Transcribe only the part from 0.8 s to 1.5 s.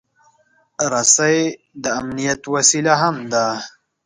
رسۍ